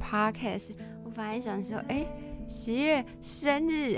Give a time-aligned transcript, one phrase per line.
[0.00, 0.72] Podcast。
[1.04, 2.06] 我本来想说，哎，
[2.48, 3.96] 十月生日。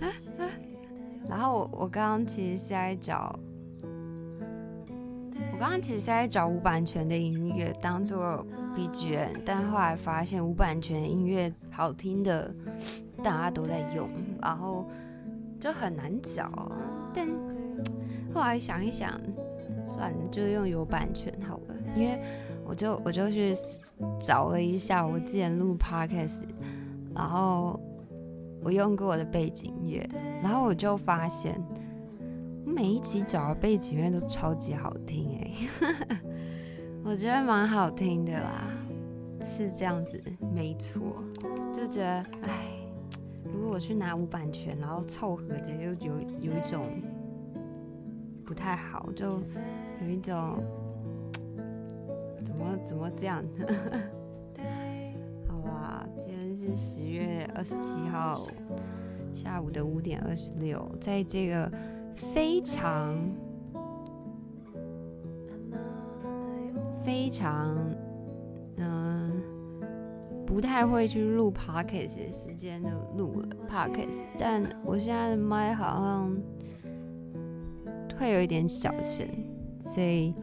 [1.28, 3.38] 然后我我刚刚其实是在找，
[5.52, 12.52] 我刚刚其实是在找无版权的音乐当做 BGM，但后来发现无版权音乐好听的
[13.22, 14.08] 大家都在用，
[14.42, 14.88] 然后
[15.60, 16.72] 就很难找。
[17.14, 17.28] 但
[18.34, 19.20] 后来想一想，
[19.84, 21.74] 算了，就用有版权好了。
[21.94, 22.20] 因为
[22.70, 23.52] 我就我就去
[24.20, 26.44] 找了一下我之前录 podcast，
[27.12, 27.80] 然后
[28.62, 30.08] 我用过我的背景乐，
[30.40, 31.60] 然后我就发现，
[32.64, 36.16] 每一集找的背景乐都超级好听哎、欸，
[37.02, 38.68] 我觉得蛮好听的啦，
[39.40, 40.22] 是这样子，
[40.54, 41.00] 没错，
[41.74, 42.76] 就觉得哎。
[43.52, 46.86] 如果我去拿无版权，然后凑合着又有有一种
[48.46, 49.40] 不太好，就
[50.00, 50.79] 有一种怎
[52.60, 53.42] 么怎么这样？
[55.48, 58.46] 好啦，今天是十月二十七号
[59.32, 61.70] 下午的五点二十六，在这个
[62.34, 63.16] 非常
[67.04, 67.76] 非常
[68.76, 68.84] 嗯。
[68.86, 69.30] 呃
[70.46, 76.36] 不太会去录 podcast 的时间就录了 podcast，但我现在的麦好像
[78.18, 79.24] 会有一点小声，
[79.78, 80.34] 所以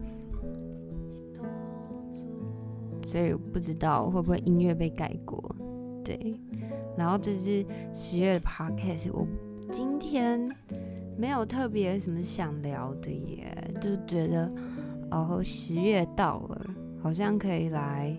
[3.07, 5.43] 所以不知道会不会音乐被盖过。
[6.03, 6.39] 对，
[6.95, 9.25] 然后这是十月的 podcast，我
[9.71, 10.47] 今天
[11.17, 13.51] 没有特别什么想聊的耶，
[13.81, 14.51] 就觉得
[15.09, 16.65] 哦，十月到了，
[17.01, 18.15] 好像可以来。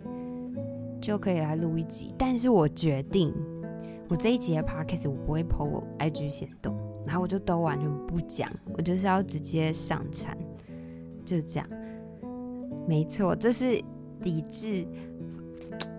[1.01, 3.33] 就可以来录一集，但是我决定，
[4.09, 10.37] 我这一集的 podcast 我不会 po 我 IG 限动，然后我就都完全不讲，我就是要直接上传，
[11.25, 11.69] 就这样，
[12.89, 13.81] 没错，这是
[14.23, 14.87] 抵制，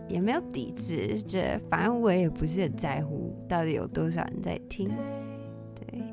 [0.07, 4.89] 也没有抵制，觉得反正我也不是很在乎到底有多少人在听，
[5.75, 6.03] 对，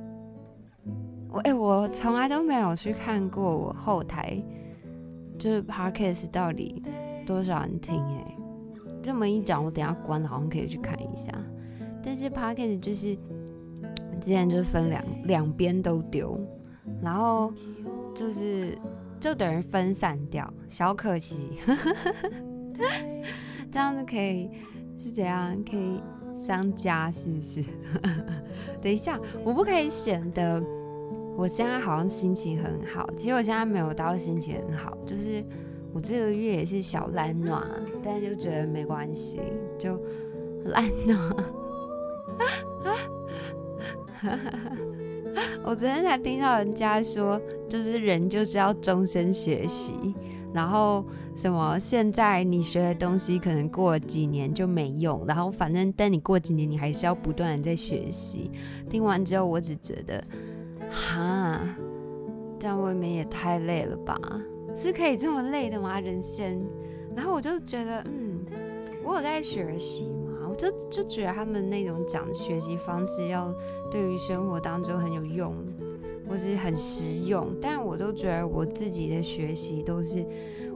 [1.30, 4.42] 我哎、我从来都没有去看过我后台，
[5.38, 6.82] 就是 podcast 到底
[7.26, 8.36] 多少人听哎、
[9.02, 11.32] 这么一讲，我等下关了，好像可以去看一下。
[12.02, 13.16] 但是 Podcast 就是
[14.20, 16.38] 之前就是分两两边都丢，
[17.02, 17.52] 然后
[18.14, 18.78] 就是
[19.20, 21.58] 就等于分散掉，小可惜。
[23.72, 24.50] 这样子可以
[24.98, 25.56] 是怎样？
[25.68, 26.00] 可以
[26.34, 27.64] 相加是不是？
[28.82, 30.62] 等一下，我不可以显得
[31.36, 33.08] 我现在好像心情很好。
[33.16, 35.44] 其实我现在没有到心情很好，就是。
[35.94, 37.66] 我这个月也是小懒暖，
[38.04, 39.40] 但是就觉得没关系，
[39.78, 39.98] 就
[40.66, 41.16] 懒惰。
[45.64, 50.14] 我昨天才听到人家说，就是人就是要终身学习，
[50.52, 51.04] 然后
[51.34, 58.50] 什么现在你学的东西可能过几年就没用，然后反正等你过几年，你还是要不断的在学习。
[58.88, 60.24] 听完之后，我只觉得，
[60.90, 61.60] 哈，
[62.58, 64.18] 这样未免也太累了吧。
[64.74, 65.98] 是可以这么累的吗？
[65.98, 66.62] 人生，
[67.14, 68.44] 然后我就觉得，嗯，
[69.02, 73.50] 我有在学习嘛，我就就觉得他们那种讲学习方式要
[73.90, 75.54] 对于生活当中很有用，
[76.28, 80.26] 或是很实用，但我都觉得我自己的学习都是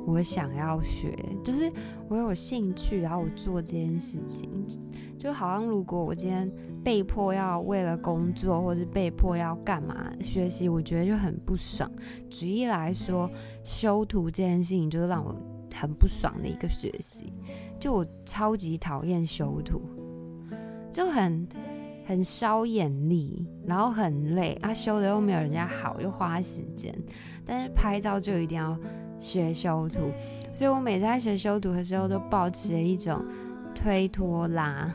[0.07, 1.71] 我想要学，就是
[2.09, 4.49] 我有兴趣，然后我做这件事情。
[5.19, 6.51] 就好像如果我今天
[6.83, 11.91] 被迫要为了工作，或是被迫要干嘛学习，我觉得就很不爽。
[12.31, 13.31] 举例来说，
[13.63, 15.37] 修图这件事情就是让我
[15.75, 17.35] 很不爽的一个学习。
[17.79, 19.83] 就我超级讨厌修图，
[20.91, 21.47] 就很
[22.11, 26.93] 很烧眼力，然后很累啊，修的又没有人家好，又花时间。
[27.47, 28.77] 但是拍照就一定要
[29.21, 30.01] 学修图，
[30.53, 33.25] 所以我每次在学修图的时候，都抱持一种。
[33.73, 34.93] 推拖拉，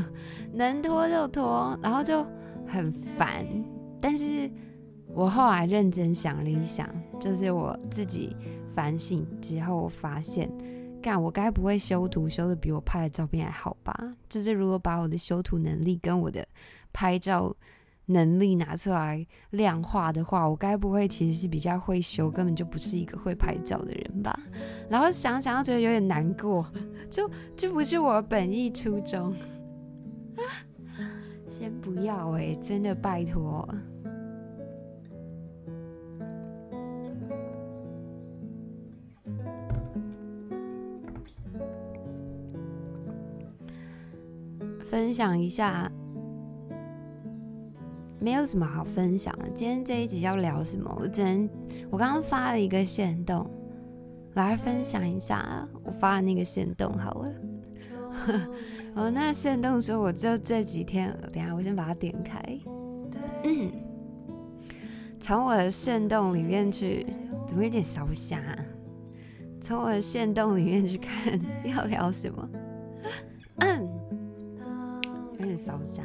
[0.52, 2.24] 能拖就拖，然后就
[2.66, 3.46] 很烦。
[4.02, 4.48] 但是
[5.14, 6.86] 我后来认真想了一想，
[7.18, 8.36] 就是我自己
[8.74, 10.46] 反省之后，我发现，
[11.00, 14.14] 干我该不会修图修得比我拍的照片还好吧？
[14.28, 16.46] 就是如果把我的修图能力跟我的
[16.92, 17.54] 拍照。
[18.10, 24.34] 能力拿出来量化的话，我该不会其实是比较会修，根本就不是一个会拍照的人吧？
[24.88, 26.66] 然后想想，又觉得有点难过，
[27.10, 29.36] 就这不是我本意初衷。
[31.46, 33.68] 先不要哎、真的拜托。
[44.88, 45.90] 分享一下。
[48.20, 49.48] 没有什么好分享的。
[49.54, 50.92] 今天这一集要聊什么？
[50.98, 51.48] 我只能
[51.90, 53.48] 我刚刚发了一个限动，
[54.34, 57.32] 来分享一下我发的那个限动好了。
[58.96, 62.42] 哦，那限动说我就这几天，等下我先把它点开。
[63.44, 63.70] 嗯，
[65.20, 67.06] 从我的限动里面去，
[67.46, 68.42] 怎么有点烧瞎？
[69.60, 72.48] 从我的限动里面去看 要聊什么？
[75.58, 76.04] 嗯，有点烧瞎。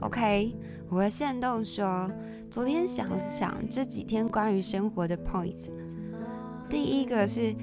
[0.00, 0.54] OK，
[0.90, 2.10] 我的限动说，
[2.50, 5.68] 昨天想想这几天关于生活的 point，
[6.68, 7.54] 第一个是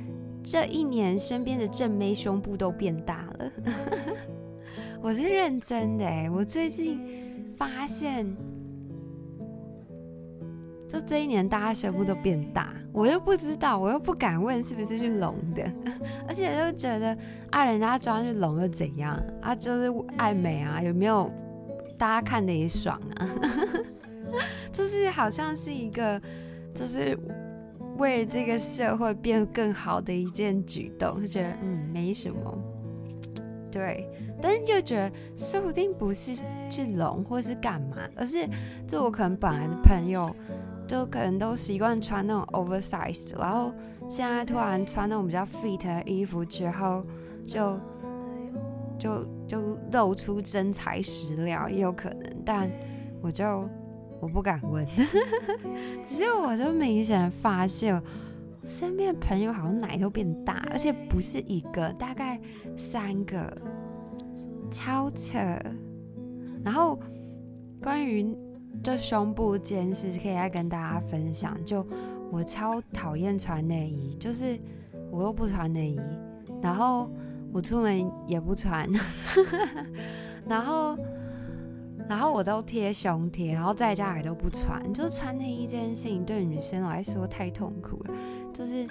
[0.44, 3.52] 这一年身边的正妹胸部都变大了，
[5.02, 8.26] 我是认真的哎，我最近发现，
[10.90, 15.64] 就这一年大家胸部都变大，我又不知道，我又不敢问是不是去隆的，
[16.28, 17.16] 而且就觉得
[17.52, 21.32] 啊，人家装去隆又怎样啊，就是爱美啊，有没有？
[21.98, 23.30] 大家看的也爽啊，
[24.72, 26.20] 就是好像是一个，
[26.74, 27.18] 就是
[27.98, 32.58] 为这个社会变更好的一件举动，就觉得嗯没什么，
[33.70, 34.08] 对，
[34.42, 38.48] 但是就觉得说不定不是去隆或是干嘛，而是
[38.88, 40.34] 就我可能本来的朋友
[40.90, 43.72] 就可能都习惯穿那种 oversize，然后
[44.10, 47.06] 现在突然穿那种比较 fit 的衣服之后
[47.46, 47.80] 就。
[49.00, 52.70] 就就露出真材实料也有可能，但
[53.22, 53.66] 我就
[54.20, 54.86] 我不敢问。
[56.04, 58.02] 只是我就明显发现，我
[58.66, 62.38] 身边的朋友好像奶都变大，而且不是一个，大概
[62.76, 63.50] 三个，
[64.70, 65.40] 超扯。
[66.62, 67.00] 然后
[67.82, 68.36] 关于
[68.84, 71.58] 就胸部这件事，可以来跟大家分享。
[71.64, 71.86] 就
[72.32, 74.60] 我超讨厌穿内衣，就是
[75.12, 76.00] 我又不穿内衣，
[76.62, 77.10] 然后。
[77.52, 78.88] 我出门也不穿，
[80.48, 80.96] 然后，
[82.08, 88.14] 然后我都贴胸贴，然后在家也都不穿，就是穿内衣这件事情对女生来说太痛苦了。
[88.54, 88.88] 就是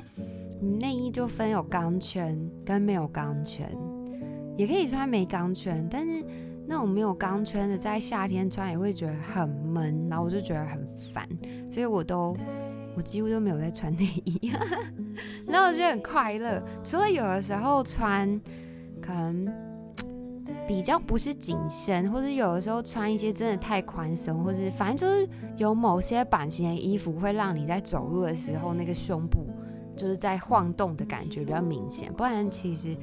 [0.61, 3.71] 你内衣就分有钢圈跟没有钢圈，
[4.57, 6.25] 也可以穿没钢圈，但是
[6.69, 11.27] 那种没有钢圈的在夏天穿也会觉得很闷，然后我就觉得很烦，
[11.71, 12.37] 所以我都。
[12.97, 14.51] 我几乎都没有在穿内衣，
[15.47, 16.61] 然后我觉得很快乐。
[16.83, 18.29] 除了有的时候穿，
[19.01, 19.47] 可能
[20.67, 29.47] 比较不是紧身，或者有的时候穿一些真的太宽松，或是反正就是有某些版型的衣服会让你在走路的时候那个胸部
[29.97, 32.13] 就是在晃动的感觉比较明显。
[32.13, 32.97] 不然其实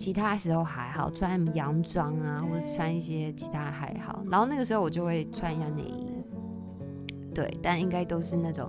[0.00, 4.24] 其他时候还好，穿什么洋装啊，或者穿一些其他还好。
[4.30, 6.06] 然后那个时候我就会穿一下内衣。
[7.34, 8.66] 对，但应该都是那种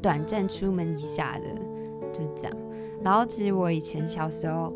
[0.00, 1.48] 短暂出门一下的，
[2.12, 2.56] 就这样。
[3.02, 4.72] 然后其实我以前小时候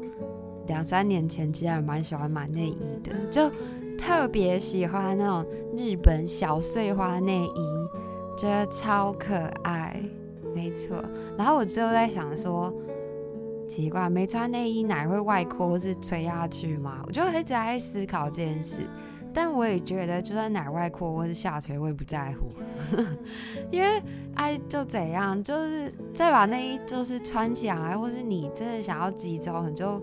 [0.66, 3.48] 两三年前，其实还蛮喜欢买内衣的，就
[3.96, 5.46] 特别喜欢那种
[5.78, 7.66] 日本小碎花内衣，
[8.36, 10.02] 觉得超可爱。
[10.52, 11.00] 没错。
[11.38, 12.74] 然后我就在想说，
[13.74, 17.00] 奇怪，没穿内衣奶会外扩或是垂下去吗？
[17.06, 18.82] 我就一直在思考这件事。
[19.32, 22.52] 但我也觉得，就算奶外扩或是下垂，我也不在乎，
[23.72, 24.02] 因为
[24.34, 29.98] 爱，就怎样，就是再把内衣就是穿起来，或是你真的想要集中，你就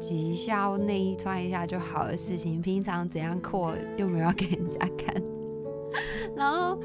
[0.00, 2.60] 挤一下内衣穿一下就好的事情。
[2.60, 5.22] 平常怎样扩又没有要给人家看，
[6.34, 6.76] 然后，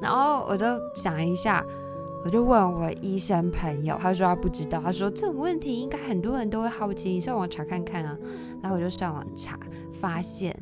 [0.00, 1.62] 然后我就想一下，
[2.24, 8.16] 我就问我医生朋友，他说他不知道，他说这种问题应该很多人都会好奇，你上网查看看啊。
[8.60, 9.58] 然后我就上网查，
[10.00, 10.54] 发现。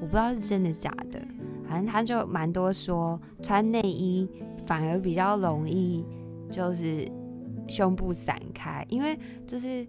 [0.00, 1.20] 我不知道是真的假的，
[1.68, 4.28] 反正他就蛮多说穿内衣
[4.66, 6.04] 反而比较容易，
[6.50, 7.08] 就是
[7.68, 9.16] 胸部散开，因为
[9.46, 9.86] 就是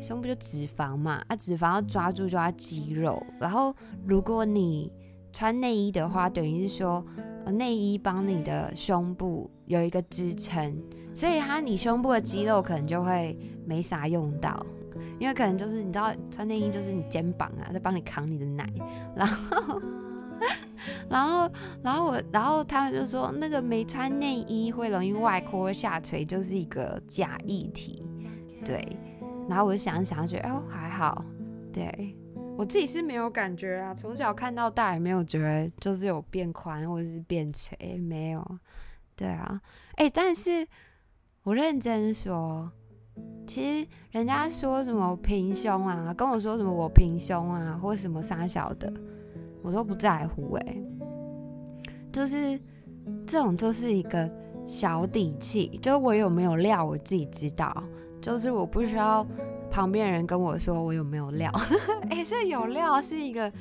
[0.00, 3.72] 胸部就脂肪嘛，啊脂肪要抓住就要肌肉，然后
[4.04, 4.92] 如果你
[5.32, 7.04] 穿内衣的话，等于是说
[7.50, 10.76] 内衣帮你的胸部有一个支撑，
[11.14, 14.64] 所以它你胸部的肌肉可能就会没啥用到。
[15.18, 18.70] 因为可能就是你知道穿内衣就是你肩膀啊在帮你扛你的奶，
[19.14, 19.80] 然后，
[21.08, 21.50] 然后，
[21.82, 28.04] 然后我，然后他们就说那个没穿内衣会容易外扩下垂，就是一个假议题，
[28.62, 28.86] 对。
[29.48, 31.24] 然后我就想想觉得哦还好，
[31.72, 32.14] 对
[32.56, 38.58] 我自己是没有感觉啊，从小看到大也没有觉得就是有变宽或者是变垂，没有，
[39.14, 39.60] 对啊，
[39.96, 40.66] 哎，但是
[41.42, 42.70] 我认真说。
[43.46, 48.92] 其实人家说什么平胸啊，跟我说什么我平胸啊，或什么三小的，
[49.62, 50.76] 我都不在乎哎、
[52.12, 52.60] 就是
[53.26, 54.30] 这种就是一个
[54.66, 57.82] 小底气，就我有没有料我自己知道，
[58.20, 59.26] 就是我不需要
[59.76, 61.52] 旁边人跟我说我有没有料。
[62.08, 63.52] 哎、欸，这有料是一个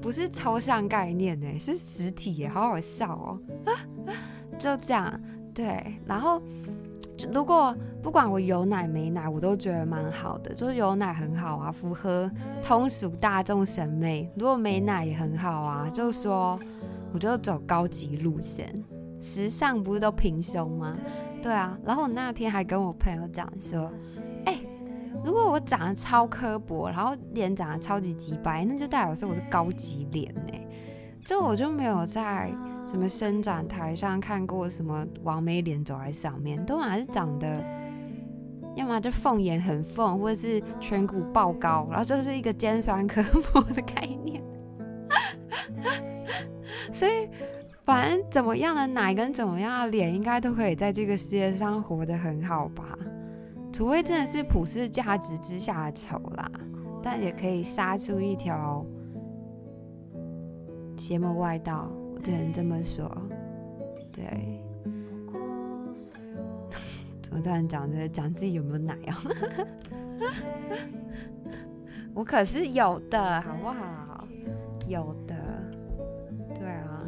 [0.00, 3.36] 不是抽象概念呢，是实体耶，好好笑哦。
[4.56, 5.20] 就这样，
[5.52, 5.98] 对。
[6.06, 6.40] 然后
[7.32, 12.30] 如果不管我有奶没奶，我都觉得蛮好的，就是有奶很好啊，符合
[12.62, 14.30] 通俗大众审美。
[14.36, 16.56] 如果没奶也很好啊，就是说
[17.12, 18.72] 我就走高级路线，
[19.20, 20.96] 时尚不是都平胸吗？
[21.42, 21.76] 对啊。
[21.84, 23.90] 然后我那天还跟我朋友讲说，
[24.44, 24.56] 哎。
[25.24, 30.52] 如果我长得超刻薄，然后脸长得超级鸡掰，那就代表说我是高级脸呢。
[31.24, 32.50] 这我就没有在
[32.86, 37.62] 什么伸展台上看过什么完美脸走在上面，都还是长得，
[38.74, 44.42] 要么就凤眼很凤，或者是颧骨爆高，然后就是一个尖酸刻薄的概念。
[46.90, 47.28] 所以，
[47.84, 52.96] 反正怎么样的奶跟怎么样的脸，应该都可以在这个世界上活得很好吧。
[53.72, 56.50] 除非真的是普世价值之下的丑啦，
[57.02, 58.84] 但也可以杀出一条
[60.96, 63.10] 邪门歪道，我只能这么说。
[64.12, 64.60] 对，
[67.22, 69.14] 怎么突然讲这讲自己有没有奶哦？
[72.12, 74.26] 我可是有的，好不好？
[74.88, 75.34] 有的，
[76.54, 77.06] 对啊，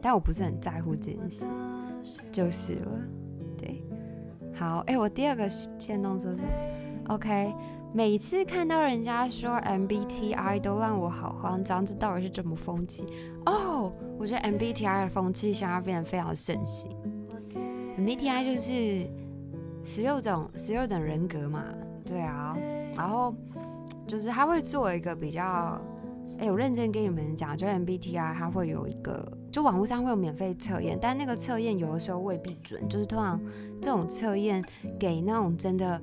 [0.00, 1.44] 但我不是很在乎这件事，
[2.32, 2.88] 就是了。
[4.60, 6.42] 好，哎、我第二个限动说是
[7.08, 7.50] ，OK，
[7.94, 13.06] 每次看到人家说 MBTI 都让我好慌张，这到底是怎么风气？
[13.46, 16.94] 哦、我觉得 MBTI 的风气现在变得非常盛行。
[17.96, 19.10] MBTI 就是
[19.82, 21.64] 十六种十六种人格嘛，
[22.04, 22.54] 对啊，
[22.94, 23.34] 然后
[24.06, 25.80] 就是他会做一个比较，
[26.38, 29.26] 哎、我认真跟你们讲，就 MBTI 它会有一个。
[29.50, 32.88] 就网络上会有免费测验，但那个测验有的时候未必准。
[32.88, 33.40] 就是通常
[33.80, 34.64] 这种测验
[34.98, 36.00] 给那种真的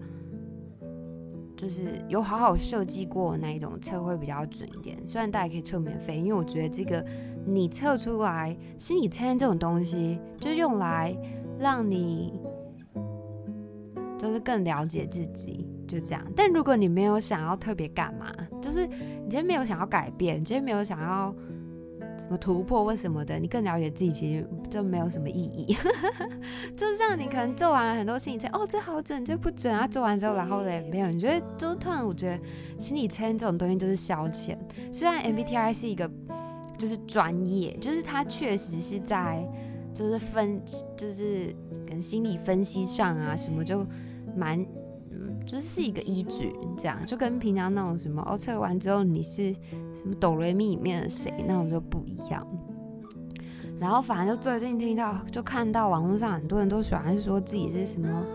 [1.55, 4.97] 就是有好好设计过的那一种测会比较准一点。
[5.05, 7.03] 虽然大家可以测免费，因为我觉得这个
[7.45, 11.15] 你测出来心理测验这种东西，就是用来
[11.57, 12.39] 让你
[14.17, 16.21] 就是更了解自己，就这样。
[16.35, 18.29] 但如果你没有想要特别干嘛，
[18.61, 21.33] 就是你今天没有想要改变，你今天没有想要。
[22.17, 25.75] 什么突破或什么的，你更了解自己，其实就没有什么意义。
[26.75, 29.87] 就是这样，你可能做完很多心理测，哦，这好准，这不准啊。
[29.87, 31.09] 做完之后，然后呢，没有。
[31.09, 32.39] 你觉得，就突然，我觉得
[32.79, 34.57] 心理测这种东西就是消遣。
[34.91, 36.09] 虽然 MBTI 是一个，
[36.77, 39.47] 就是专业，就是它确实是在，
[39.93, 40.61] 就是分，
[40.95, 41.55] 就是
[41.87, 43.85] 跟心理分析上啊，什么就
[44.35, 44.65] 蛮。
[45.47, 49.53] 就是是一个依据，这样就跟平常那种什么哦，测完之后你是
[49.93, 52.45] 什么哆来咪里面的谁那种就不一样。
[53.79, 58.25] 然后反正就最近听到，就看到网络上很多人都喜欢说自己是什么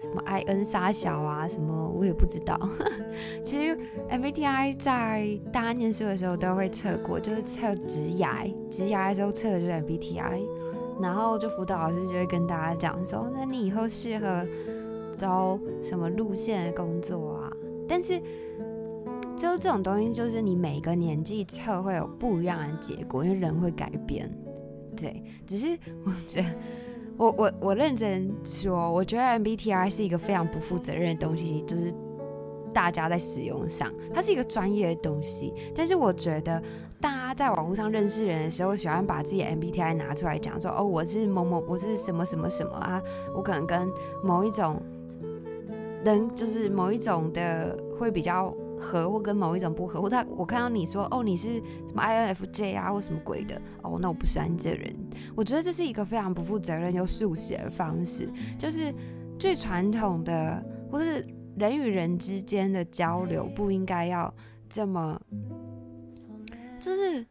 [0.00, 2.58] 什么 IN 沙小啊，什么我也不知道。
[3.44, 3.78] 其实
[4.08, 10.46] MBTI 在大家念书的时候都会测过，就是测直牙，直牙的时候测的就是 MBTI。
[11.00, 14.46] 然后就辅导老师就会跟大家讲说，那你以后适合。
[15.18, 17.52] 招什么路线的工作啊？
[17.88, 18.20] 但是，
[19.36, 24.30] 就这种东西，就是你每个年纪测会有不一样的结果，因为人会改变。
[24.96, 26.48] 对，只是我觉得，
[27.16, 31.92] 我我我认真说，我觉得 MBTI 是一个非常不负责任的东西，就是
[32.72, 35.54] 大家在使用上，它是一个专业的东西。
[35.74, 36.62] 但是我觉得，
[37.00, 43.02] 大家在网络上认识人的时候，喜欢把自己的 MBTI 拿出来讲，说哦，我是某某，我是什么什么什么啊，
[43.34, 43.88] 我可能跟
[44.22, 44.82] 某一种。
[46.04, 51.54] 人就是某一种的会比较合，或跟某一种不合，或者我看到你说哦，你是
[51.86, 54.94] 什么 INFJ 啊，或什么鬼的哦，那我不喜欢这人。
[55.36, 58.94] 我觉得这是一个非常不负责任又速写的方式，就是
[59.38, 61.26] 最传统的，或是
[61.56, 64.32] 人与人之间的交流不应该要
[64.68, 65.20] 这么，
[66.78, 67.26] 就是。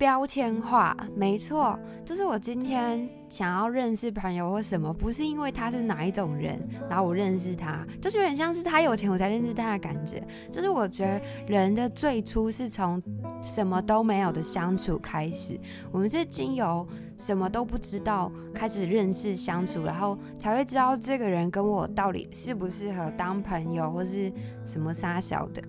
[0.00, 10.26] 标签化，没错，就是我今天想要认识朋友或什么，不是因为他是哪一种人，然后我认识他，就是有点像是他有钱我才认识他的感觉。
[10.50, 13.00] 就是我觉得人的最初是从
[13.42, 15.60] 什么都没有的相处开始，
[15.92, 16.88] 我们是经由
[17.18, 24.32] 什么都不知道开始认识相处，然后才会知道这个人跟我到底适不适合当朋友或是
[24.64, 25.62] 什么三小的。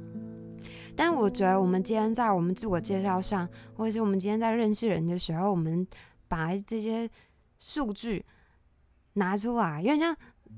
[0.96, 5.86] 但我觉得，我们今天在我们自我介绍上，或者是我们今天在认识人的时候，我们
[6.28, 7.10] 把这些
[7.60, 8.24] 数据
[9.14, 10.16] 拿出来，有点像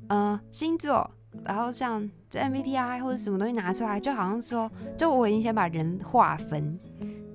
[0.10, 1.10] 呃星座，
[1.46, 6.80] 然后像这 MBTI 或者什么东西拿出来，就好像说，就我已经先把人划分，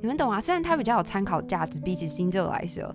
[0.01, 0.41] 你们懂啊？
[0.41, 2.95] 虽然它比较有参考价值，比起星座来说，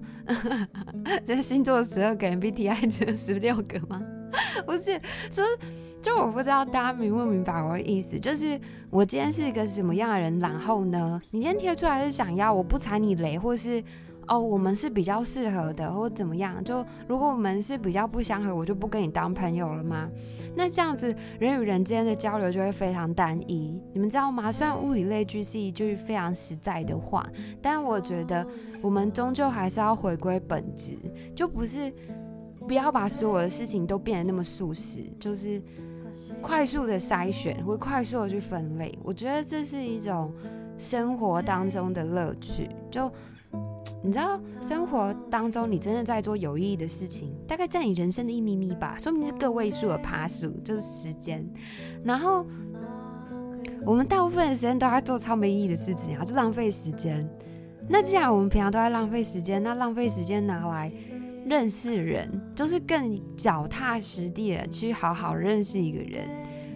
[1.25, 4.01] 这是星座十二个 MBTI 只有十六个吗？
[4.65, 5.00] 不是，
[5.31, 5.60] 就是。
[6.03, 13.81] 就我不知道大家明不明白我的意思，就是我今天是一个什么样的人，然后呢，你今天贴出来是想要我不踩你雷，或是。
[14.25, 16.63] 哦，我们是比较适合的，或怎么样？
[16.63, 16.77] 就
[17.10, 20.10] 如果我们是比较不相合，我就不跟你当朋友了吗？
[20.55, 24.50] 那这样子人与人之间的交流就会非常单一，你们知道吗？
[24.50, 27.29] 虽然物以类聚是一句非常实在的话，
[27.62, 28.48] 但我觉得
[28.81, 30.93] 我们终究还是要回归本质，
[31.36, 31.91] 就不是
[32.65, 35.62] 不要把所有的事情都变得那么速食，就是
[36.43, 38.95] 快速的筛选会快速的去分类。
[39.01, 40.31] 我觉得这是一种
[40.77, 43.09] 生活当中的乐趣，就。
[44.01, 51.45] 你知道，生活当中你真的在做有意义的事情，大概占你人生的一咪咪吧，说明是个位数的趴数，就是时间。
[52.03, 52.45] 然后
[53.85, 57.25] 我们大部分的时间都在做超没意义的事情啊，就浪费时间。
[57.88, 60.91] 那既然我们平常都在浪费时间，那浪费时间拿来
[61.45, 66.27] 认识人，就是更脚踏实地的去好好认识一个人，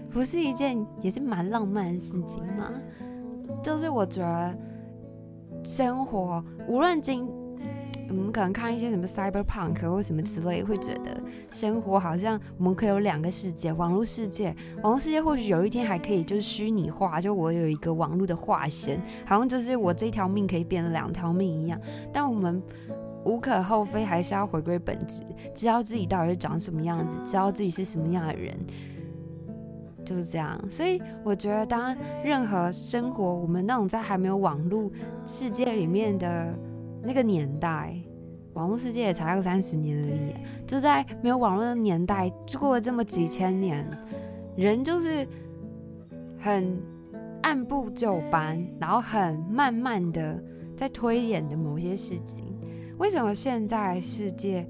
[0.09, 2.71] 不是一件也是蛮浪漫的事情吗？
[3.63, 4.57] 就是我觉得。
[5.63, 7.27] 生活无论今，
[8.07, 11.21] 我们可能看一些什么 cyberpunk 或什么之类，会觉得
[11.51, 21.77] 生活好像我们可以有两个世界，网络世界，网络世界或许有一天还可以就是虚拟化，就我有一个网络的化身，好像就是我这条命可以变两条命一样。
[22.13, 22.63] 但我们
[23.27, 28.55] 无可厚非，还是要回归本质，知道自己到底是长什么样子，知道自己是什么样的人。
[30.05, 31.93] 就是这样，所以我觉得，当
[32.23, 34.89] 任何生活，我们那种在还没有网络
[35.25, 36.57] 世界里面的
[37.03, 37.93] 那个年代，
[38.53, 40.33] 网络世界也才二三十年而已，
[40.65, 43.85] 就在没有网络的年代，过了这么几千年，
[44.55, 45.27] 人就是
[46.39, 46.81] 很
[47.41, 50.41] 按部就班，然后很慢慢的
[50.73, 52.46] 在推演的某些事情。
[52.97, 54.67] 为什么现在世界？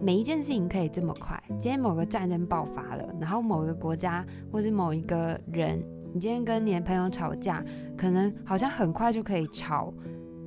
[0.00, 1.42] 每一件事情可以这么快。
[1.58, 5.82] 今天某个战争爆发了，然后某个国家或是某一个人，
[6.14, 7.64] 你今天跟你的朋友吵架，
[7.96, 9.92] 可能好像很快就可以吵，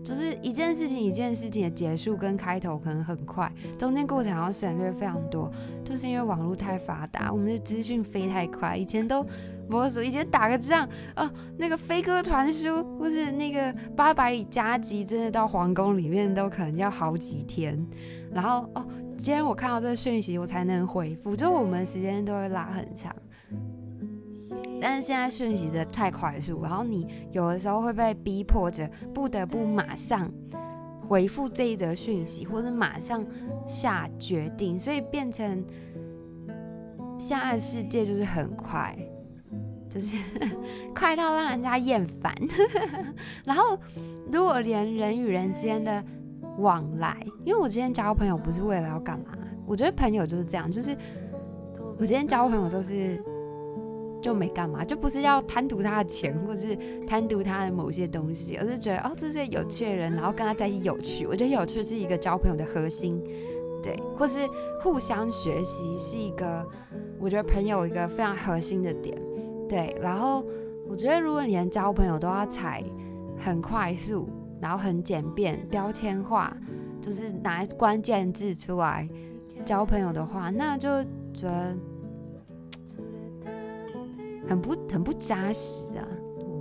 [0.04, 5.52] 就是一件事情一件事情的结束跟开头可能很快，中间过程要省略非常多，
[5.84, 8.78] 就是因为网络太发达，我们的资讯飞太快。
[8.78, 9.24] 以前都
[9.70, 17.86] 不是，以前打个仗，哦，那个飞鸽传书或是那个八百里加急，真的到皇宫里面都可能要好几天，
[18.32, 18.86] 然后哦。
[19.18, 23.16] 今天我看到这个讯息，我才能回复，就我们时间都会拉很长。
[24.82, 30.28] 但是现在讯息的太快速，然后你有的时候会被逼迫着不得不马上
[31.08, 33.24] 回复这一则讯息，或者马上
[33.68, 35.64] 下决定，所以变成
[37.20, 38.98] 现在世界就是很快，
[39.94, 40.16] 就是
[40.96, 42.34] 快到让人家厌烦。
[43.44, 43.78] 然后
[44.32, 46.02] 如果连人与人之间的
[46.58, 49.38] 往来，因为我今天交朋友不是为了要干嘛？
[49.68, 50.96] 我觉得朋友就是这样，就是
[52.00, 53.22] 我今天交朋友就是
[54.22, 61.26] 就没干嘛，就不是要贪图他的钱，或者是贪图他的某些东西，而是觉得哦，这是有趣的人，然后跟他在一起有趣。
[61.26, 63.22] 我觉得有趣是一个交朋友的核心，
[63.82, 64.40] 对，或是
[64.82, 66.68] 互相学习是一个
[67.20, 69.18] 我觉得朋友一个非常核心的点，
[69.72, 69.96] 对。
[70.02, 70.46] 然后
[70.90, 72.84] 我觉得如果你连交朋友都要踩
[73.40, 74.28] 很快速。
[74.62, 76.56] 然后很简便，标签化，
[77.02, 79.10] 就是拿关键字出来
[79.66, 81.04] 交朋友的话，那就
[81.34, 81.76] 觉得
[84.48, 86.06] 很不很不扎实啊。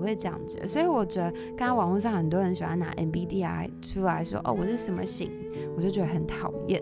[0.01, 5.31] 我会这样子，所以我觉得刚刚网络上很多人喜欢拿 MBTI 出来说，哦，我是什么型，
[5.77, 6.81] 我就觉得很讨厌。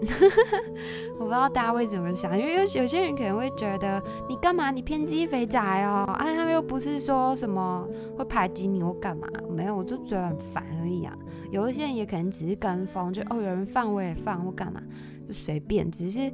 [1.19, 7.85] 我不知道大家会怎么想，因为有有些人可能会觉得你干嘛，你偏激肥宅哦，啊，他们又不是说什么
[8.17, 11.13] 会排挤你或干嘛，没有，我就觉得很烦而已啊。
[11.51, 14.81] 有一些人也可能只是跟风，就哦，有人放我也放或干嘛，
[15.27, 15.91] 就随便。
[15.91, 16.33] 只是，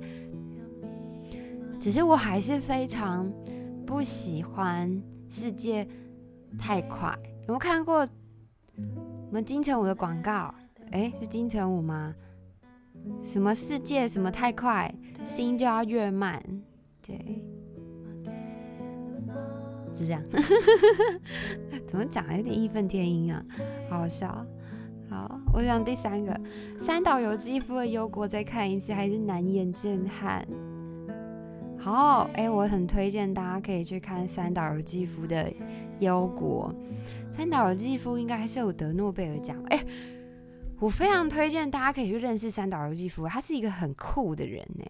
[1.80, 3.32] 只是我还是非常
[3.86, 5.88] 不喜欢世界。
[6.58, 8.08] 太快，有没有看过
[8.76, 10.54] 我们金城武的广告？
[10.92, 12.14] 哎，是金城武吗？
[13.22, 16.42] 什么世界什么太快，心就要越慢。
[17.06, 17.42] 对，
[19.94, 20.22] 就这样。
[21.86, 22.24] 怎么讲？
[22.36, 23.44] 有点义愤填膺啊，
[23.90, 24.46] 好好笑。
[25.10, 26.40] 好，我想第三个
[26.78, 30.46] 三岛由纪夫的忧国再看一次，还是难掩震撼。
[31.84, 35.52] 好，哎，我很推荐大家可以去看三岛由纪夫的。
[36.00, 36.74] 忧国，
[37.30, 39.62] 三岛由纪夫应该还是有得诺贝尔奖。
[39.68, 39.84] 哎，
[40.80, 44.84] 我非常推荐大家可以去认识三岛由纪夫，他是一个很酷的人呢。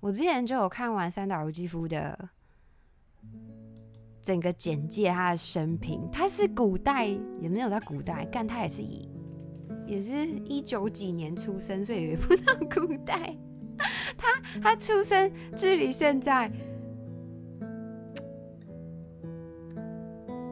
[0.00, 2.28] 我之前就有看完三岛由纪夫的
[4.20, 7.06] 整个简介，他的生平，他是古代
[7.38, 9.08] 也没有在古代，但他也是以
[9.86, 13.36] 也是一九几年出生，所以也不到古代。
[14.16, 16.50] 他他出生距离现在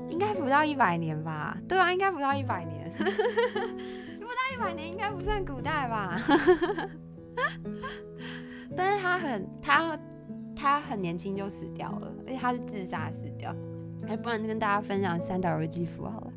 [0.08, 1.56] 应该不到一百年吧？
[1.68, 6.20] 对啊，应该不到一百年， 不到一百年应该不算古代吧？
[8.76, 9.98] 但是他很他
[10.54, 13.54] 他很年轻就死掉了，而且他是自杀死掉。
[14.08, 16.31] 哎，不然跟大家分享三岛由纪夫好了。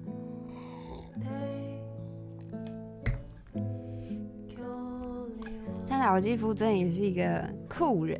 [5.87, 8.17] 三岛由纪夫真的也是一个酷人，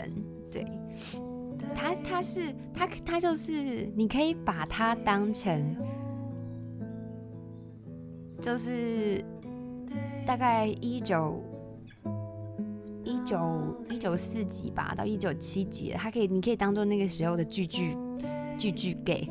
[0.52, 0.64] 对，
[1.74, 5.76] 他他是他他就是你可以把他当成，
[8.40, 9.26] 就是
[10.26, 11.44] 大概一九
[13.04, 17.98] 一九一九四几吧，到一九七几，他可以你可以当做那个时候的巨巨。
[18.58, 19.30] 巨巨 gay，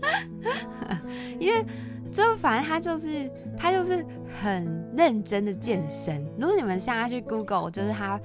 [1.38, 1.62] 因为
[2.10, 4.02] 就反正他就是他就是
[4.40, 6.24] 很认真的健身。
[6.38, 8.20] 如果你们现在去 Google，就是他，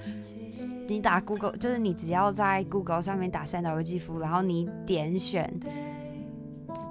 [0.88, 5.52] 你打 Google，就是你只要在 Google 上面打三岛由纪夫，然后你点选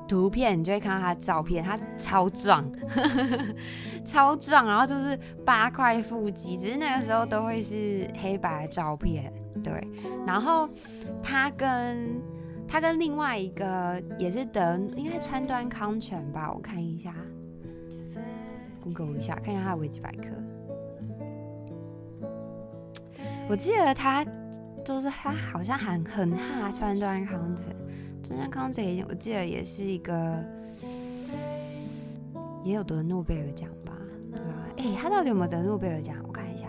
[0.08, 2.70] 图片，你就会看到他照片，他超壮，
[4.04, 9.86] 超壮，然后就是八块腹肌，只是那个时候都会是黑白的照片，对，
[10.26, 10.68] 然后
[11.22, 12.20] 他跟。
[12.72, 16.52] 他跟另外一个也是得，应该川端康成吧？
[16.54, 17.12] 我看一下
[18.82, 20.28] ，Google 一下，看一下他的维基百科。
[23.48, 24.24] 我记得他
[24.84, 27.66] 就是他好像很很哈川端康成，
[28.22, 30.44] 川端康成我记得也是一个，
[32.64, 33.92] 也有得诺贝尔奖吧？
[34.32, 36.16] 对啊，哎、欸，他到底有没有得诺贝尔奖？
[36.26, 36.66] 我看一下。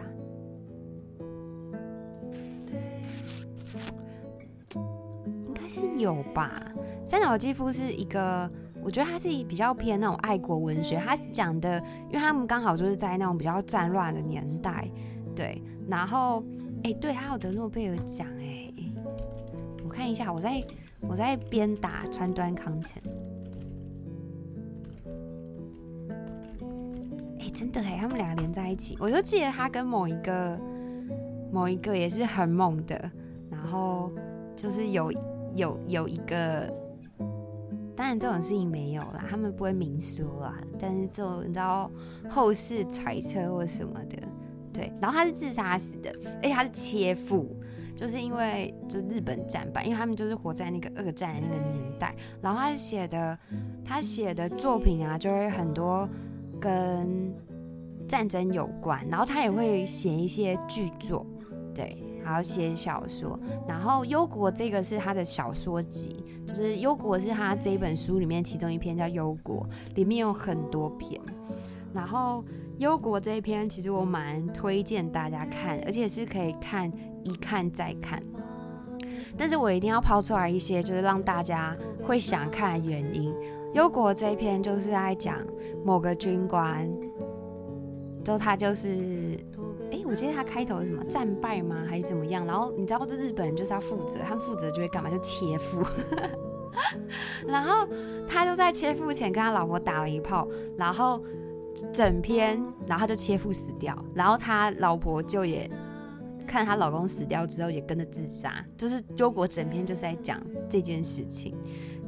[5.98, 6.60] 有吧？
[7.06, 8.52] 三岛由纪夫是一个，
[8.84, 10.98] 我觉得他是比较偏那种爱国文学。
[10.98, 11.78] 他讲的，
[12.10, 14.88] 因为他们刚好就是在那种比较战乱的年代，
[15.36, 15.62] 对。
[15.88, 16.44] 然后，
[16.84, 18.74] 哎、欸，对，他有得诺贝尔奖，哎，
[19.84, 20.64] 我看一下，我在
[21.02, 23.02] 我在边打川端康成，
[27.40, 30.60] 哎、真的哎，他们两个连在一起，我就记得他跟某一个
[31.52, 33.12] 某一个也是很猛的，
[33.50, 34.12] 然后
[34.56, 35.12] 就是有。
[35.54, 36.74] 有有一个，
[38.02, 40.58] 当然这种事情没有啦，他们不会明说啦。
[40.80, 41.88] 但是就你知道
[42.28, 44.18] 后世揣测或什么的，
[44.74, 44.92] 对。
[45.00, 47.56] 然后他是自杀死的，而且他是切腹，
[47.96, 52.16] 就是因为就日本战败，因为他们就是活在那个二战的那个年代。
[52.42, 53.38] 然后他写的
[53.86, 56.10] 他写的作品啊，就会很多
[56.60, 57.32] 跟
[58.08, 61.24] 战争有关，然后他也会写一些剧作，
[61.72, 61.96] 对。
[62.24, 71.20] 还要写小说，然后《忧国》这个是他的小说集，就是《忧国》是他这一本书里面其中一篇叫《忧国》，里面有很多篇。
[71.94, 72.44] 然后
[72.78, 76.92] 《忧国》这一篇其实我蛮推荐大家看，而且是可以看
[77.24, 78.22] 一看再看。
[79.38, 83.34] 但是我一定要抛出来一些，就是让大家会想看的原因。
[83.74, 85.38] 《忧国》这一篇就是在讲
[85.84, 86.90] 某个军官，
[88.24, 89.38] 就他就是。
[90.12, 91.86] 我记得他开头是什么战败吗？
[91.88, 92.46] 还是怎么样？
[92.46, 95.10] 然后你知道，这日本人就是要负责，他们负责就会干嘛？
[95.10, 95.82] 就切腹。
[97.48, 97.88] 然后
[98.28, 100.46] 他就在切腹前跟他老婆打了一炮，
[100.78, 101.24] 然后
[101.94, 103.98] 整篇，然后他就切腹死掉。
[104.14, 105.72] 然后他老婆就也
[106.46, 108.54] 看他老公死掉之后也跟着自杀。
[108.76, 110.38] 就是忧国整篇就是在讲
[110.70, 111.56] 这件事情，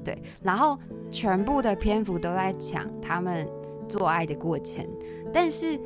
[0.04, 0.22] 对。
[0.42, 0.78] 然后
[1.10, 3.48] 全部的篇幅都在讲他们
[3.88, 4.86] 做爱的过程，
[5.32, 5.80] 但是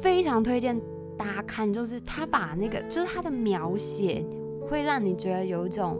[0.00, 0.80] 非常推荐。
[1.18, 4.24] 大家看，就是他把那个，就是他的描写，
[4.68, 5.98] 会让你觉得有一种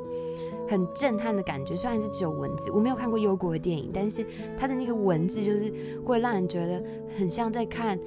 [0.69, 1.75] 很震撼的感觉。
[1.75, 4.25] 虽然是只有文字，我没有看过忧国的电影，但是
[4.57, 5.73] 他的那个文字就是
[6.07, 6.83] 会让人觉得
[7.19, 7.99] 很像在看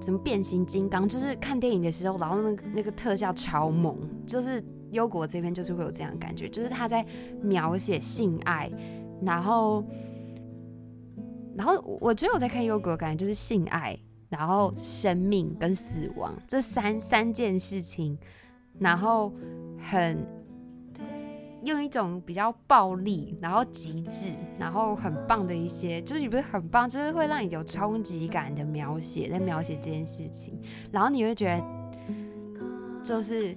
[0.00, 1.08] 什么变形金刚。
[1.08, 7.04] 就是看电影的时候，然后那个那个特效超猛，就是忧国这边就是会有这样的感觉，就是他在
[7.42, 8.70] 描写性爱，
[9.22, 9.84] 然后，
[11.56, 13.98] 然后我觉得我在看忧国，感觉就是性爱。
[14.36, 18.18] 然后生命跟死亡这三三件事情，
[18.80, 19.32] 然后
[19.78, 20.26] 很
[21.62, 33.56] 用一种比较暴力，然后极致，然后很棒的一些，就是也不是很棒，就是会让你有冲击感的描写，在描写这件事情，然后你会觉得，就是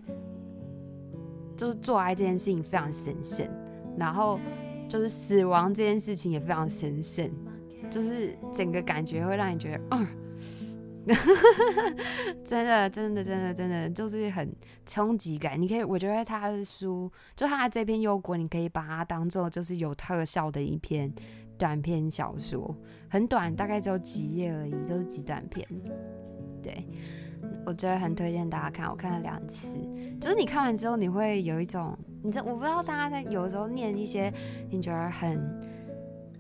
[1.56, 3.50] 就是做爱这件事情非常神圣，
[3.98, 4.40] 然后
[4.88, 7.28] 就是死亡这件事情也非常神圣，
[7.90, 10.08] 就是整个感觉会让你觉得，嗯。
[12.44, 14.54] 真的，真的，真的，真的，就是很
[14.86, 15.60] 冲击感。
[15.62, 21.12] 你可以，我觉得他的书，就他这篇《忧国》，你可以把它当做就是有特效的一篇
[21.58, 22.76] 短篇小说，
[23.10, 25.66] 很短，大概只有几页而已，就是几短篇。
[26.62, 26.86] 对，
[27.66, 29.68] 我觉得很推荐大家看，我看了两次。
[30.20, 34.34] 就是你看完之后，你会有一种，你知，我不知道大家在有的时候念一些
[34.70, 35.40] 你觉得很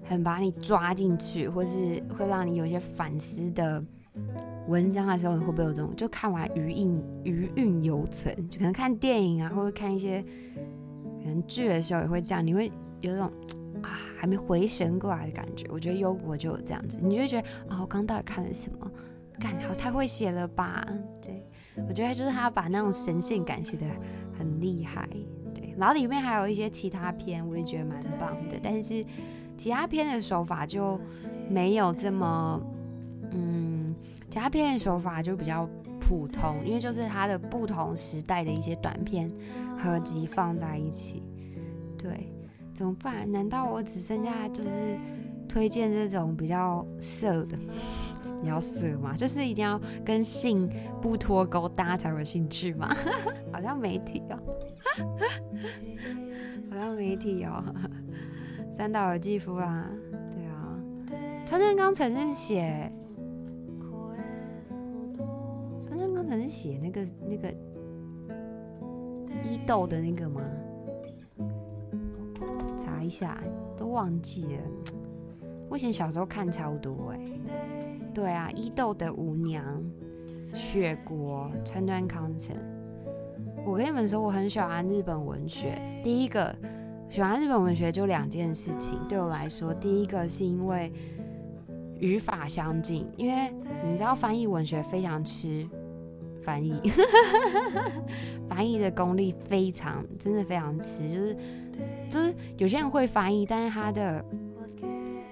[0.03, 3.81] 很把你抓进去，或是会让你有一些反思的
[4.67, 5.95] 文章的时候，你会不会有这种？
[5.95, 10.21] 就看完余韵余韵犹存，就可能看电影啊，或者看一些
[11.23, 13.31] 可能剧的时候也会这样，你会有种
[13.81, 15.67] 啊还没回神过来的感觉。
[15.71, 18.91] 我觉得忧国就有这样子，你就会觉得啊，我刚到底看了什么？
[19.39, 20.83] 干好太会写了吧？
[21.21, 21.45] 对，
[21.87, 23.85] 我觉得就是他把那种神仙感写得
[24.35, 25.07] 很厉害。
[25.53, 28.57] 对，然后里面还有一些其他篇，我也觉得蛮棒的。
[28.63, 29.05] 但是
[29.55, 30.99] 其他篇的手法就
[31.51, 32.59] 没有这么，
[33.29, 33.76] 嗯，
[34.29, 35.67] 其他篇的手法就比较
[35.99, 39.31] 普通，因为就是它的不同时代的一些短片
[39.77, 41.23] 合集放在一起。
[41.97, 42.31] 对，
[42.73, 43.29] 怎么办？
[43.31, 44.69] 难道我只剩下就是
[45.47, 47.57] 推荐这种比较色的？
[48.39, 49.15] 你要色吗？
[49.17, 50.69] 就是一定要跟性
[51.01, 52.95] 不脱钩，大家才有兴趣吗？
[53.51, 54.37] 好像媒体哦，
[56.69, 57.63] 好像媒体哦。
[58.77, 60.77] 三岛由纪夫啊，对啊。
[61.47, 62.91] 川端康成是写，
[65.79, 67.53] 川端康成是写那个那个
[69.43, 70.41] 伊豆的那个吗？
[72.83, 73.41] 查一下，
[73.77, 74.61] 都忘记了。
[75.69, 77.41] 我以前小时候看超多哎、欸。
[78.13, 79.63] 对啊，伊豆的舞娘，
[80.53, 82.55] 雪国，川端康成。
[83.65, 85.79] 我跟你们说，我很喜欢日本文学。
[86.03, 86.55] 第一个
[87.09, 90.91] 喜欢日本文学就两件事情，对我来说，第一个是因为
[91.99, 95.67] 语法相近，因为你知道翻译文学非常吃
[96.41, 96.79] 翻译，
[98.47, 101.37] 翻译的功力非常，真的非常吃，就是
[102.09, 104.23] 就是有些人会翻译，但是他的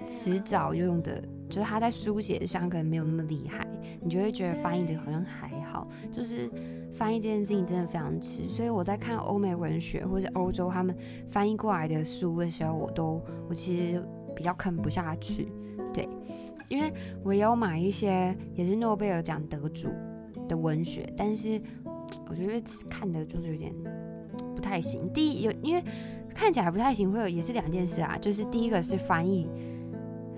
[0.04, 1.22] 词藻用的。
[1.48, 3.64] 就是他在书写上可能没有那么厉害，
[4.02, 5.86] 你就会觉得翻译的好像还好。
[6.10, 6.50] 就是
[6.92, 10.92] 翻译这件事情真的非常吃，所以我在看欧美文学或者欧洲他们
[11.28, 15.46] 翻译过来的书的时候，我都我其实比较啃不下去。
[15.94, 16.08] 对，
[16.68, 19.88] 因为我有买一些也是诺贝尔奖得主
[20.48, 21.60] 的文学，但是
[22.28, 23.72] 我觉得看的就是有点
[24.54, 25.08] 不太行。
[25.12, 25.82] 第一有因为
[26.34, 29.48] 看起来不太行，会有也是两件事啊，就是第一个是翻译。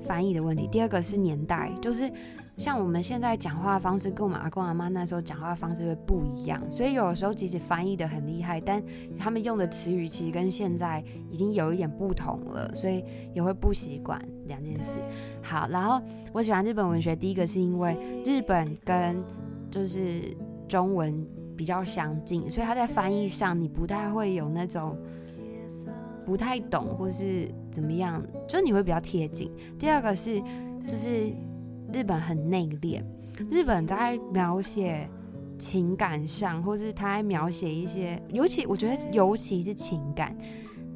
[0.00, 2.10] 翻译的问题，第二个是年代，就是
[2.59, 8.83] 像我们现在讲话的方式跟我们阿公阿妈那时候讲话的方式会不一样，所以有的时候即使翻译的很厉害，但
[9.16, 14.99] 他们用的词语其实跟现在已经有一点不同了，所以也会不习惯两件事。
[15.40, 19.16] 好，然后我喜欢日本文学，第一个是因为日本跟
[19.71, 21.25] 就是中文
[21.57, 24.97] 比较相近，所以它在翻译上你不太会有那种。
[26.27, 29.51] 不太懂或是怎么样，就你会比较贴近。
[29.79, 30.38] 第二个是，
[30.87, 31.33] 就是
[31.92, 33.03] 日本很内敛，
[33.51, 35.09] 日本在描写
[35.59, 40.37] 情感上，或是他在描写一些，尤其我觉得尤其是情感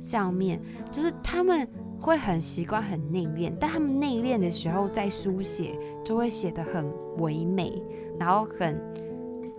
[0.01, 1.67] 上面，就是他们
[2.01, 6.85] 会很习惯很内敛，但他们内敛的时候在书写就会写得很
[7.19, 7.83] 唯美，
[8.19, 8.81] 然后很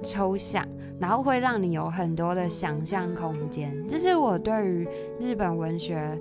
[0.01, 0.67] 抽象。
[0.99, 4.87] 然后会让你有很多的想象空间，这是我对于
[5.19, 6.17] 日本文学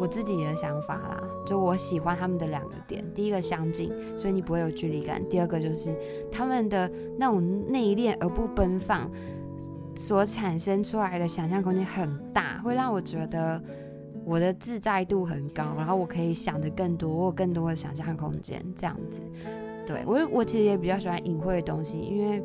[0.00, 1.22] 我自己的想法啦。
[1.44, 5.94] 就我喜欢他们的两个点：第一个相近，所以你不会有距离感；第二个就是
[6.32, 9.10] 他们的那种内敛而不奔放，
[9.94, 13.62] 所产生出来的想象空间很大，会让我觉得
[14.24, 18.64] 我的自在度很高，然后我可以想的更多，我有更多的想象空间。
[18.74, 19.20] 这样子，
[19.86, 22.42] 对，我我其实也比较喜欢隐晦的东西，因为。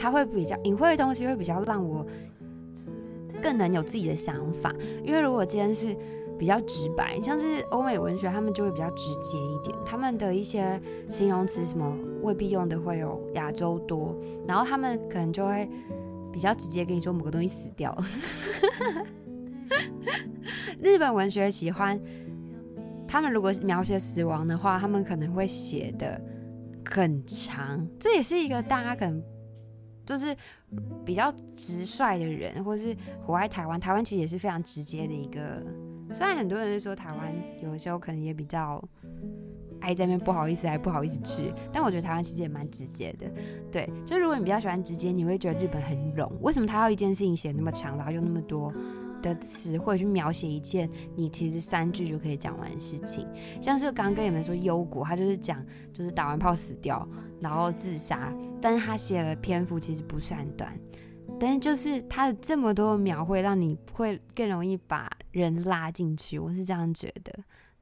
[0.00, 2.06] 它会比较隐晦的东西，会比较让我
[3.42, 4.74] 更能有自己的想法。
[5.04, 5.96] 因为如果今天是
[6.38, 15.68] 比较直白，像是欧美文学，他们就会比较直接一点，他们的一些形容词什么未必用的会有亚洲多，然后他们可能就会
[16.32, 18.06] 比较直接跟你说某个东西死掉了。
[20.80, 22.00] 日本文学喜欢，
[23.06, 26.20] 他们如果描写死亡的话，他们可能会写得
[26.88, 29.22] 很长，这也是一个大家可能。
[30.06, 30.34] 就是
[31.04, 35.62] 比较直率的人，或是活在台湾，台湾其实也是非常直接的一个。
[36.12, 38.82] 虽然很多人说台湾有的时候可能也比较
[39.80, 43.30] 爱在那边不好意思，还不好意思去，但我觉得台湾其实也蛮直接的。
[43.70, 46.28] 对，就如果你比较喜欢直接，你会觉得日本很冗。
[46.40, 48.72] 为什么他要一件事情写那么长，然后用那么多
[49.22, 53.26] 的词汇去描写一件你其实三句就可以讲完的事情？
[53.60, 57.06] 像是刚刚跟你们说幽谷，他就是讲就是打完炮死掉。
[57.40, 60.78] 然后自杀，但是他写的篇幅其实不算短，
[61.38, 66.38] 但是就是他的这么多描绘，让你会更容易把人拉进去。
[66.38, 67.32] 我是这样觉得，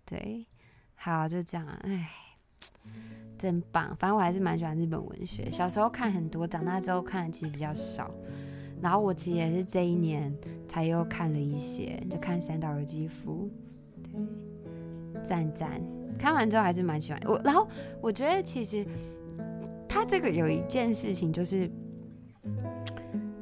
[0.05, 0.47] 对，
[0.95, 2.09] 好，就这样，哎，
[3.39, 3.97] 真棒。
[3.99, 8.11] 反正我还是蛮喜欢日本文学，小时候看很多，长大之后看的其实比较少。
[8.83, 10.31] 然后我其实也是这一年
[10.69, 13.51] 才又看了一些，就看三岛由纪夫，
[14.03, 15.81] 对，赞赞。
[16.19, 17.41] 看完之后还是蛮喜欢我。
[17.43, 17.67] 然后
[18.03, 18.87] 我觉得其实
[19.89, 21.71] 他这个有一件事情就是。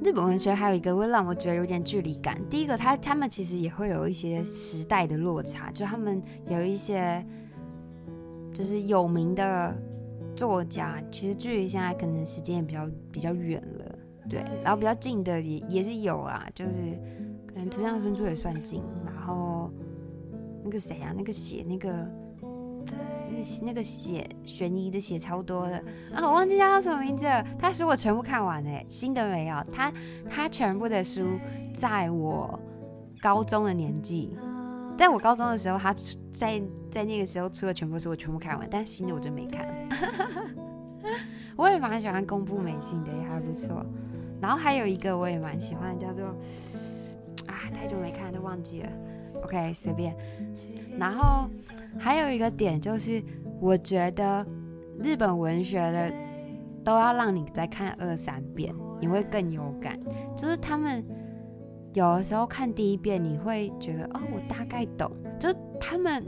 [0.02, 2.38] 日本文学还有一个会让我觉得有点距离感。
[2.50, 7.24] 第一个，他他们其实也会有一些时代的落差，就他们有一些
[8.52, 9.74] 就是有名的
[10.36, 14.44] 作家，其实距离现在可能时间也比较比较远了，对。
[14.62, 16.72] 然后比较近的也也是有啦，就是
[17.46, 18.82] 可能村上春树也算近。
[19.06, 19.70] 然后
[20.62, 22.06] 那个谁啊，那个写那个。
[23.62, 25.76] 那个写悬疑的写超多的
[26.14, 27.44] 啊，我忘记叫什么名字了。
[27.58, 29.56] 他书我全部看完哎，新的没有。
[29.70, 29.92] 他
[30.30, 31.38] 他全部的书
[31.74, 32.58] 在我
[33.20, 34.34] 高中的年纪，
[34.96, 35.94] 在我高中的时候，他
[36.32, 39.66] 在在那个时候出的全部书我全部看完，但新的我就没看。
[41.54, 43.84] 我也蛮喜欢宫部美幸的，也还不错。
[44.40, 46.26] 然后还有一个我也蛮喜欢的，叫做
[47.46, 48.88] 啊，太久没看都忘记了。
[49.42, 50.16] OK，随便。
[50.98, 51.46] 然后。
[51.98, 53.22] 还有一个点就是，
[53.60, 54.46] 我觉得
[55.02, 56.12] 日本文学的
[56.82, 59.98] 都要让你再看二三遍，你会更有感。
[60.36, 61.04] 就是他们
[61.92, 65.10] 有的时候看第一遍，你会觉得哦，我大概懂。
[65.38, 66.24] 就是他们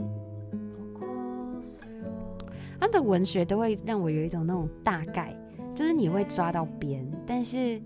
[2.79, 5.35] 他的文学都会让我有一种那种大概，
[5.75, 7.81] 就是你会抓到边，但是。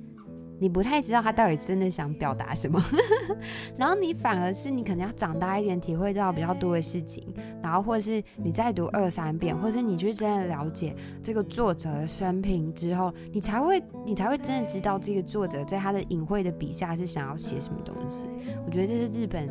[0.61, 2.79] 你不太知道他到底真的想表达什么，
[3.75, 18.27] 然后你反而是你可能要长大一点，体会到比较多的事情，然后或者是你再读二三遍，或者是你去真的了解这个作者的生平之后，你才会你才会真的知道这个作者在他的隐晦的笔下是想要写什么东西。
[18.63, 19.49] 我觉得这是日本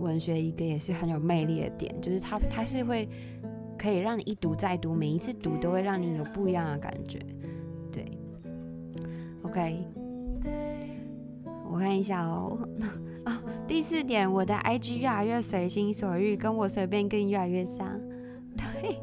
[0.00, 3.08] 文学一个也是很有魅力的点，就是他他是会
[3.78, 7.20] 可以让你一读再读，每一次读都会让你有不一样的感觉。
[7.92, 8.04] 对
[9.42, 9.99] ，OK。
[11.80, 12.58] 我看一下哦，
[13.24, 13.32] 哦，
[13.66, 17.88] 第四点，我的 IG 越来越随心所欲，跟我随便更越来越像。
[18.54, 19.00] 对，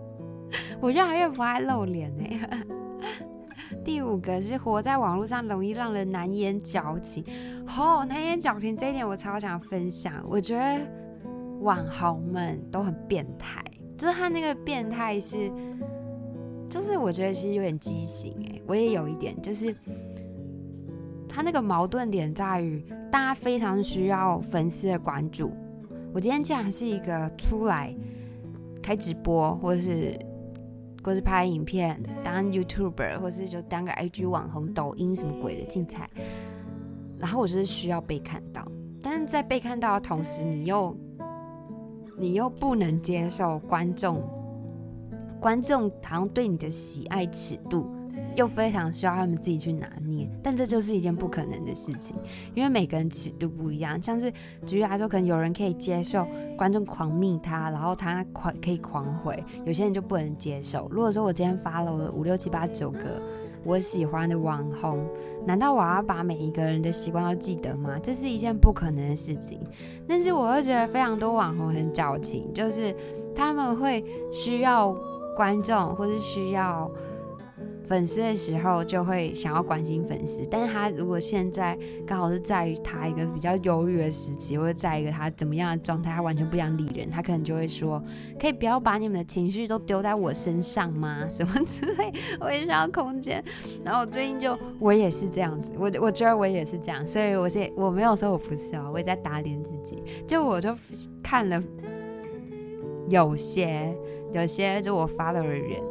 [0.79, 2.63] 我越来越不爱露脸哎。
[3.83, 7.25] 第五个是活在网络上容易让人难言矫情。
[7.75, 10.23] 哦，难言矫情这一点我超想分享。
[10.29, 10.87] 我觉得
[11.61, 13.65] 网红们都很变态，
[13.97, 15.51] 就是他那个变态是，
[16.69, 19.75] 就是我觉得其实有点畸形哎，我也有一点就是。
[21.37, 25.51] 他那个矛盾点在于，大家非常需要粉丝的关注。
[26.11, 27.95] 我今天既然是一个出来
[28.81, 30.17] 开直播，或者是
[31.03, 36.09] 或是拍影片当 YouTuber，或是就当个 IG 网红、抖音什么鬼的竞彩，
[37.19, 38.67] 然后我就是需要被看到。
[39.03, 40.97] 但是在被看到的同时，你又
[42.17, 44.23] 你又不能接受观众，
[45.39, 47.87] 观众好像对你的喜爱尺度。
[48.37, 52.15] 又非常需要他们自己去拿捏，但这就是一件不可能的事情，
[52.53, 53.99] 因为每个人尺度不一样。
[54.01, 54.31] 像是
[54.63, 60.87] 举例来说，可能有人可以接受观众狂密他，然后他狂可以狂回，有些人就不能接受。
[60.91, 63.19] 如果说我今天 follow 了五六七八九个
[63.63, 65.03] 我喜欢的网红，
[65.43, 67.97] 难道我要把每一个人的习惯都记得吗？
[68.03, 69.59] 这是一件不可能的事情。
[70.07, 72.95] 但是我又觉得非常多网红很矫情，就是
[73.35, 74.95] 他们会需要
[75.35, 76.87] 观众，或是需要。
[77.87, 88.03] 粉丝的时候就会想要关心粉丝，但是他如果现在刚好是在于他一个比较忧郁的时期，或者在一个他怎么样的状态，他完全不想理人，他可能就会说，
[88.37, 91.25] 可以不要把你们的情绪都丢在我身上吗？
[91.31, 93.41] 什么之类，我也想要空间。
[93.85, 100.03] 然后我最近就我也是这样子，我我觉得我也是这样，所以我现我没有说我不是哦，我也在打脸自己。
[100.27, 100.75] 就我就
[101.23, 101.63] 看了
[103.07, 103.95] 有些
[104.33, 105.81] 有些就我 follow 的人。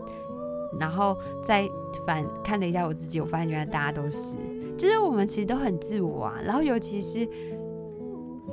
[0.79, 1.69] 然后再
[2.07, 4.37] 反看了一下我自己，我发现原来大家都是，
[4.77, 6.35] 就是我们其实都很自我啊。
[6.45, 7.29] 然后尤其是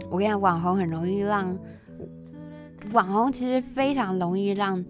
[0.10, 1.58] 我跟你讲，网红很容易让
[2.92, 4.84] 网红其实非常容易让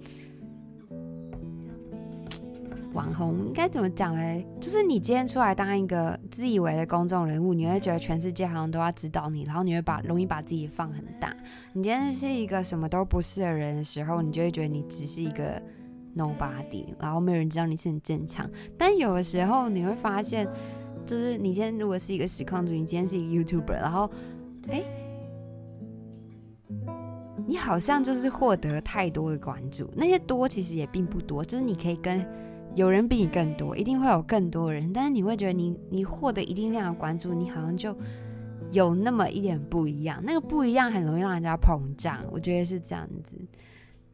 [2.94, 4.46] 网红应该怎么讲嘞？
[4.62, 11.36] 就是你今天出来当一个自以为的公众人物，你会觉得全世界好像都要知道你，然后你会把容易把自己放很大。
[11.74, 15.62] 你今天是一个什么都不是的人的时候，你就会觉得你只是一个。
[16.16, 18.50] Nobody，然后没有人知道你是很坚强。
[18.78, 20.48] 但有的时候你会发现，
[21.06, 24.10] 就是你今天如果是一个实况主，你今天是一个 YouTuber，然后，
[24.68, 24.84] 哎，
[27.48, 29.90] 你好像就是获得太多的关注。
[29.96, 32.24] 那些多其实也并不多，就是你可以跟
[32.76, 34.94] 有人比你更多，一定会有更多人。
[34.94, 37.96] 但是你会觉得你你获得一定量的关注，你好像就
[38.72, 40.22] 有那么一点不一样。
[40.24, 43.36] 那个不一样很容易让人家膨胀，我觉得是这样子。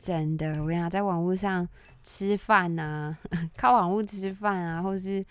[0.02, 1.68] 真的，我跟你讲，在网络上
[2.04, 3.16] 吃饭啊，
[3.58, 5.22] 靠网络吃饭啊，或是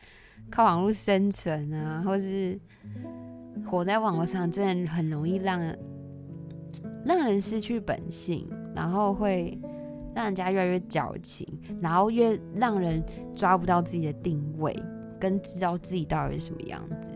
[0.50, 2.60] 靠网络生存啊，或是
[3.66, 5.58] 活在网络上，真的很容易让
[7.02, 9.58] 让人失去本性，然后会
[10.14, 11.48] 让人家越来越矫情，
[11.80, 13.02] 然后越让人
[13.34, 14.78] 抓不到自己的定位，
[15.18, 17.14] 跟知道自己到底是什么样子。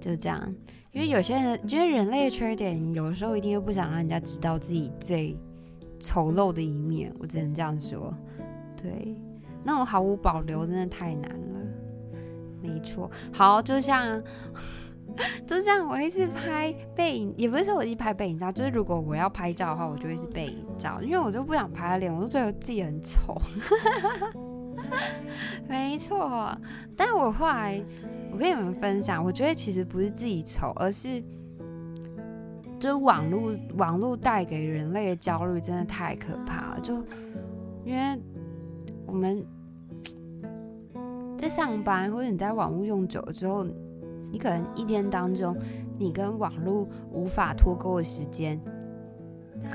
[0.00, 0.54] 就这样，
[0.92, 5.36] 因为有些人觉得人类的缺点，有时候一定又不想让人家知道自己最。
[5.98, 8.12] 丑陋的一面，我只能这样说。
[8.80, 9.16] 对，
[9.64, 11.60] 那种毫无保留真的太难了。
[12.62, 14.22] 没错，好，就像，
[15.46, 23.40] 就像我一直拍背影，也不是说我一直拍背影照，就是如果我要拍照的话，我就会是背影照，因为我就不想拍脸，我就觉得自己很丑。
[25.68, 26.56] 没错，
[26.96, 27.82] 但我后来，
[28.30, 31.22] 我跟你们分享，我觉得其实不是自己丑，而是。
[32.78, 36.80] 就网络，网络带给人类的焦虑真的太可怕了。
[36.80, 36.94] 就
[37.84, 38.20] 因为
[39.06, 39.44] 我们
[41.38, 43.64] 在上班，或者你在网络用久了之后，
[44.30, 45.56] 你可能一天当中，
[45.98, 48.60] 你跟网络无法脱钩的时间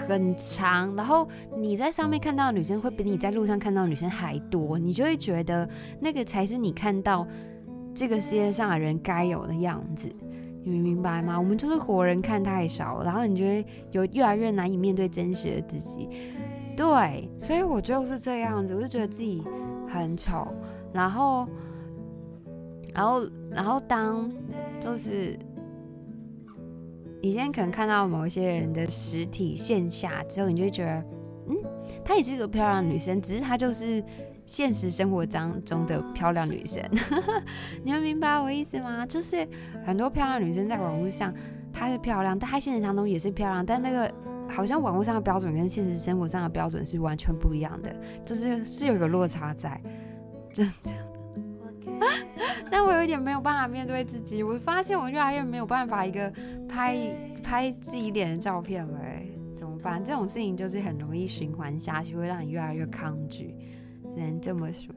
[0.08, 1.28] 很长，然后
[1.58, 5.68] 你在上面看到的女生会比你在路上看到的女生还多，你就会觉得
[6.00, 7.28] 那个才是你看到
[7.96, 10.08] 这个世界上的人该有的样子。
[10.64, 11.40] 你明白吗？
[11.40, 16.08] 我们就是活人看太少，然后你觉得有越来越难以面对真实的自己。
[16.78, 19.44] 对，所以我就是这样子，我就觉得自己
[19.88, 20.48] 很丑。
[20.94, 21.48] 然后，
[22.94, 24.32] 然后，然后当
[24.80, 25.38] 就是
[27.22, 31.04] 你现在可能看到某一些人的实体线下之后，你就会觉得，
[31.50, 31.58] 嗯，
[32.06, 34.04] 她也是一个漂亮的女生，只是她就是。
[34.52, 36.84] 现实生活当中的漂亮女生，
[37.86, 39.06] 你们明白我意思吗？
[39.06, 39.48] 就是
[39.86, 41.34] 很多漂亮女生在网络上，
[41.72, 44.14] 她是漂亮，但她现实当中也是漂亮，但那个
[44.50, 47.96] 好像网络上的标准跟现实生活上的标准是完全不一样的，
[48.26, 49.82] 就是是有一个落差在，
[50.52, 51.00] 就这样。
[52.70, 56.30] 但我有一点没有办法面对自己，我发现我越来越没有办法一个
[56.68, 56.98] 拍
[57.42, 59.00] 拍自己脸的照片了，
[59.58, 60.04] 怎么办？
[60.04, 63.56] 这种事情就是很容易循环下去，会让你越来越抗拒。
[64.14, 64.94] 只能这么说。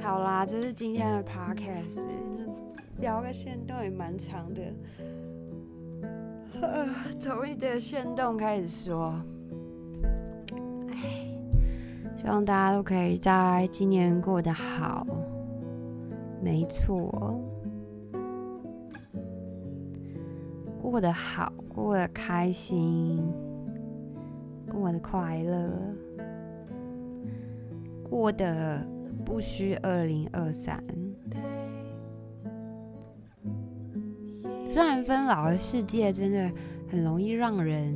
[0.00, 2.02] 好啦，这是今天的 podcast，
[3.00, 4.62] 聊个线动也蛮长的。
[7.18, 9.14] 从一节线动开始说，
[10.90, 11.26] 哎，
[12.20, 15.06] 希望大家都可以在今年过得好。
[16.42, 17.40] 没错，
[20.82, 23.24] 过得好，过得开心，
[24.70, 25.72] 过得快乐。
[28.14, 28.80] 过得
[29.24, 30.80] 不虚二零二三。
[34.68, 36.48] 虽然分老的世界真的
[36.88, 37.92] 很容易让人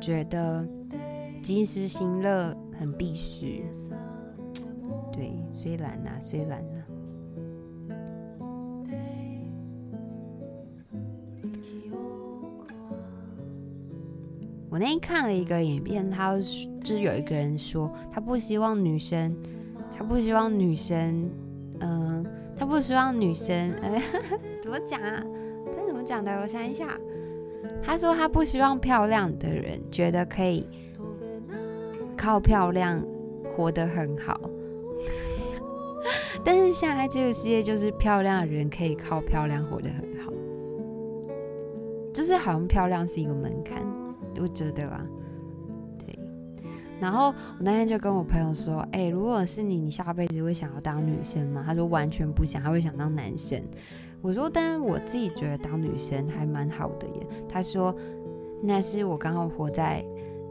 [0.00, 0.68] 觉得
[1.40, 3.64] 及时行乐很必须。
[5.12, 6.82] 对，虽然呐、虽然呐、
[14.68, 16.36] 我那天看了一个影片，他
[16.82, 19.36] 就是有一个人说，他不希望女生。
[19.94, 21.30] 他不希望女生，
[21.80, 22.26] 嗯、
[22.56, 24.02] 他不希望女生，呃，
[24.60, 25.22] 怎么讲啊？
[25.66, 26.32] 他怎么讲的？
[26.40, 26.98] 我想一下。
[27.84, 30.66] 他说他不希望漂亮的人觉得可以
[32.16, 33.00] 靠漂亮
[33.44, 34.40] 活得很好，
[36.42, 40.32] 但是现在这个世界就是漂亮的人可以靠漂亮活得很好，
[42.12, 43.80] 就是好像漂亮是一个门槛，
[44.40, 45.06] 我觉得吧。
[47.02, 53.60] 然后我那天就跟我朋友说：“哎、如果是你，你下辈子会想要当女生吗？”他说：“完全不想，他会想当男生。”
[54.22, 57.92] 我说：“但是我自己觉得当女生还蛮好的耶。”他说
[58.62, 60.04] ：“那是我刚好活在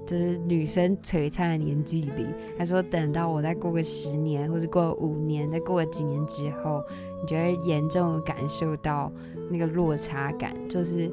[0.06, 2.28] 就是女生璀璨的年纪里。”
[2.60, 6.84] 他说：“等到我再过个十年，或者过五年，再过个几年之后，
[7.22, 9.10] 你就会严重的感受到
[9.49, 11.10] 那个落差感，就是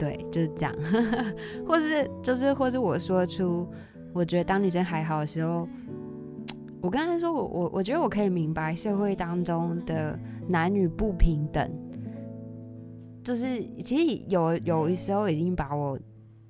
[0.00, 0.74] 对，就是这样，
[1.68, 3.68] 或是就是或是我说出。”
[4.12, 5.68] 我觉得当女生还好的时候，
[6.80, 11.70] 我刚才说我我我觉得我可以明白社会当中的男女不平等，
[13.22, 15.96] 就是其实有有一时候已经把我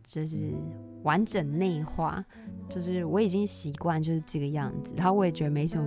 [0.07, 0.55] 就是
[1.03, 2.25] 完整内化，
[2.67, 5.87] 就是我已经习惯就是这个样子，然后我也觉得没什么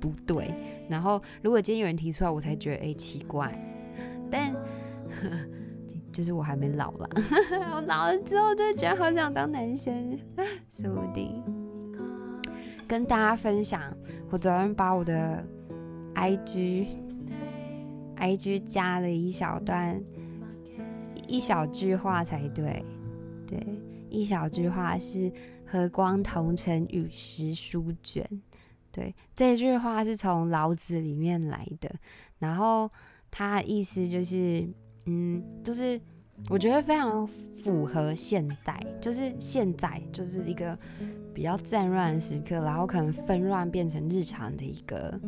[0.00, 0.52] 不不对，
[0.88, 3.56] 然后如果今天有人提出来，我才觉得哎、奇怪，
[4.28, 4.52] 但。
[6.12, 7.08] 就是我还没老啦，
[7.74, 10.18] 我老了之后就觉得好想当男生，
[10.70, 11.42] 说不定。
[12.86, 13.82] 跟大家分享，
[14.30, 15.42] 我昨天把我的
[16.14, 16.86] IG
[18.16, 19.98] IG 加了一小段，
[21.26, 22.84] 一小句话才对，
[23.46, 23.58] 对，
[24.10, 25.32] 一小句话是
[25.64, 28.28] “和光同尘，与时书卷”。
[28.92, 31.90] 对，这句话是从老子里面来的，
[32.38, 32.90] 然后
[33.30, 34.68] 它的意思就是，
[35.06, 36.00] 嗯，就是
[36.48, 40.78] 我觉得非常符合现代，就是现在就是一个
[41.34, 45.18] 比较战乱时刻，然后可能纷乱变成日常的一个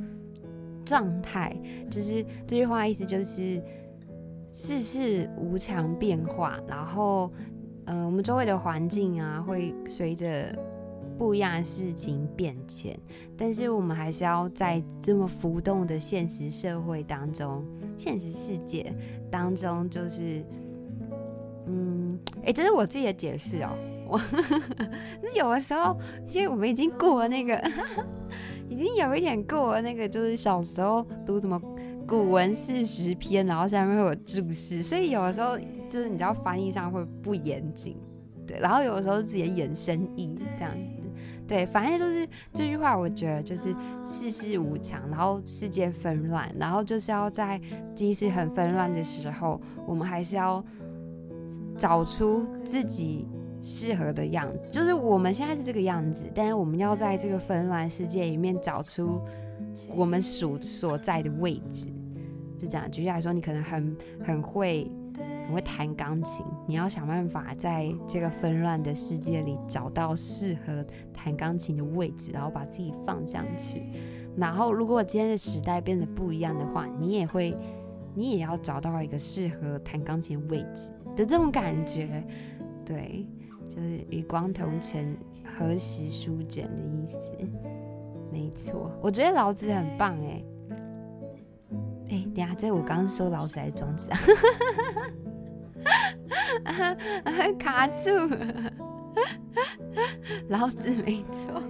[0.84, 1.56] 状态。
[1.90, 3.62] 就是这句话意思就是
[4.52, 7.32] 世事无常变化，然后，
[7.84, 10.56] 呃，我们周围的环境啊会随着。
[11.16, 12.98] 不一样的事情变迁，
[13.36, 17.64] 但是我们还是要在这么浮动的现实社会当中，
[17.96, 18.92] 现实世界
[19.34, 20.44] 当中，就是，
[21.66, 23.70] 嗯，哎、这是我自己的解释哦。
[24.06, 24.20] 我
[25.20, 25.98] 那有的时候，
[26.30, 27.60] 因为我们已经过了那个，
[28.70, 31.60] 已经有一点过了那个，就是小时候读什么
[32.06, 35.58] 古文四十篇，然后下面会有注释，所以有的时候
[35.90, 37.96] 就是你知道翻译上会不严谨，
[38.46, 40.72] 对，然后有的时候自己的衍生意这样。
[41.46, 43.74] 对，反正就是这句话，我觉得就是
[44.06, 47.60] 世事无常，然后世界纷乱，然后就是要在
[47.94, 50.64] 即使很纷乱的时候，我们还是要
[51.76, 53.26] 找出自己
[53.62, 54.68] 适合的样子。
[54.70, 59.20] 就是我们现在是这个样子，但是我们要在这个纷乱世界里面找出
[59.94, 61.88] 我们属所在的位置。
[62.58, 64.90] 就这样，举例来说，你可能很很会。
[65.48, 73.82] 我会弹钢琴，你要想办法在这个纷乱的世界里找到适合弹钢琴的位置，然后把自己放上去。
[74.36, 77.56] 然后，如果今天的时代变得不一样的话，你也会，
[78.14, 82.24] 你也要找到一个适合弹钢琴的位置的这种感觉。
[82.84, 83.26] 对，
[83.68, 85.16] 就是与光同尘，
[85.56, 87.20] 何时书卷的意思。
[88.32, 90.42] 没错，我觉得老子很棒哎。
[92.10, 94.18] 哎，等下，这我刚刚说老子还是庄子啊？
[97.58, 98.10] 卡住，
[100.48, 101.62] 老子没错。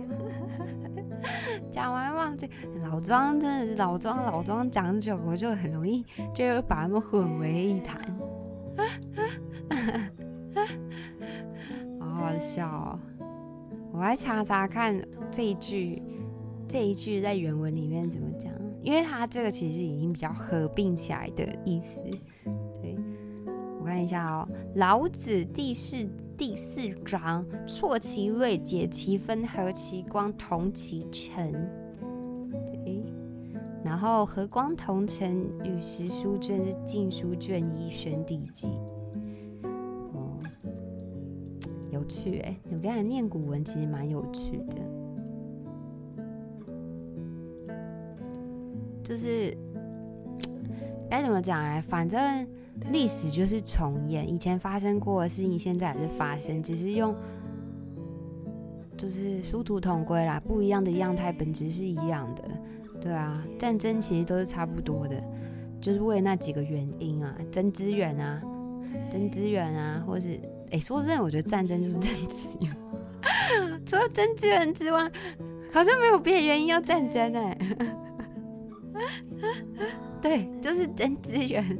[1.70, 2.48] 讲完忘记，
[2.82, 6.04] 老庄真的是老庄，老庄讲久，我就很容易
[6.34, 7.98] 就把他们混为一谈，
[11.98, 12.98] 好好笑哦！
[13.92, 16.02] 我来查查看这一句，
[16.68, 18.52] 这一句在原文里面怎么讲，
[18.84, 22.00] 因为它这个其实已经比较合并起来的意思。
[22.82, 22.96] 对
[23.80, 26.06] 我看一下哦，《老子》第四
[26.36, 31.50] 第四章：错其锐，解其纷，和其光，同其尘。
[32.66, 33.02] 对，
[33.82, 38.68] 然后和光同尘，与时书卷是《晋书》卷一选第几？
[40.12, 40.38] 哦，
[41.90, 42.54] 有趣哎！
[42.70, 44.76] 我刚才念古文其实蛮有趣的，
[49.04, 49.56] 就是
[51.08, 52.46] 该怎么讲哎，反正。
[52.90, 57.14] 历史就是重演，以前发生过的事情，现在还是发生，只是用
[58.96, 62.42] 就是殊途同归啦，不一样的样态，本质是一样的，
[63.00, 65.22] 对啊，战争其实都是差不多的，
[65.80, 68.42] 就是为了那几个原因啊，争资源啊，
[69.08, 70.30] 争资源啊，或是
[70.66, 72.76] 哎、欸，说真的，我觉得战争就是争资源，
[73.86, 75.08] 除了争资源之外，
[75.72, 77.56] 好像没有别的原因要战争哎、
[80.22, 81.62] 对，就是争资源。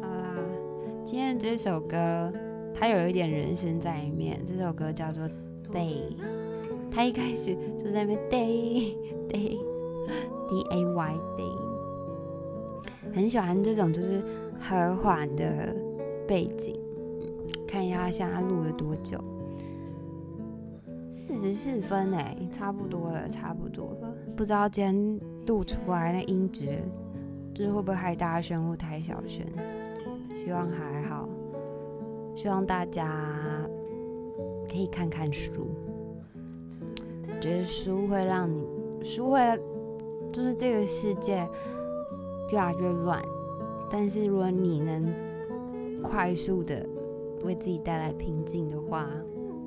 [0.00, 0.34] 好啦，
[1.04, 2.32] 今天这首歌
[2.74, 4.44] 它有一点人声在里面。
[4.44, 5.24] 这首歌叫做
[5.72, 6.10] 《Day》，
[6.90, 8.96] 它一开始就在那边 Day
[9.28, 9.58] Day
[10.48, 11.56] D A Y Day，
[13.14, 14.22] 很喜欢这种就是
[14.58, 15.74] 和缓的
[16.26, 16.78] 背景。
[17.66, 19.18] 看一下现在录了多久？
[21.34, 24.14] 四十四分哎，差不多了，差不多了。
[24.36, 26.78] 不知道今天录出来的音质。
[27.54, 29.44] 就是会不会太大声或太小声？
[30.42, 31.28] 希望还好。
[32.34, 33.14] 希望大家
[34.70, 35.68] 可以看看书。
[37.38, 38.66] 觉得书会让你，
[39.04, 39.38] 书会
[40.32, 41.46] 就是这个世界
[42.50, 43.22] 越来越乱，
[43.90, 45.12] 但是如果你能
[46.02, 46.88] 快速的
[47.44, 49.10] 为自己带来平静的话，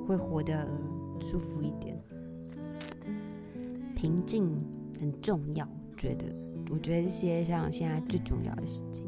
[0.08, 0.66] 会活得
[1.20, 1.96] 舒服一点，
[3.94, 4.50] 平静
[5.00, 5.68] 很重要。
[5.96, 6.26] 觉得，
[6.70, 9.06] 我觉得这些像现在最重要的事情。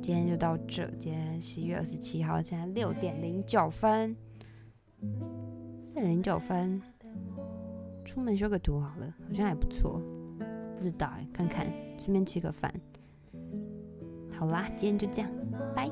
[0.00, 4.16] 今天就到这，今天十一月二十七号，现在六点零九分，
[5.00, 6.80] 六点零九分
[8.04, 9.12] 出门修个图好了。
[9.26, 10.00] 好像还不错，
[10.76, 11.66] 不知道哎，看看
[11.98, 12.72] 顺便吃个饭。
[14.30, 15.30] 好啦，今天就这样，
[15.74, 15.90] 拜。